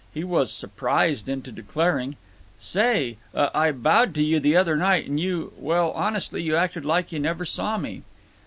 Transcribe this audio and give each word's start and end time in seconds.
He 0.11 0.23
was 0.23 0.51
surprised 0.51 1.29
into 1.29 1.51
declaring: 1.51 2.15
"Say—uh—I 2.57 3.71
bowed 3.73 4.15
to 4.15 4.23
you 4.23 4.39
the 4.39 4.55
other 4.55 4.75
night 4.75 5.05
and 5.07 5.19
you—well, 5.19 5.91
honestly, 5.91 6.41
you 6.41 6.55
acted 6.55 6.85
like 6.85 7.11
you 7.11 7.19
never 7.19 7.45
saw 7.45 7.77
me." 7.77 8.01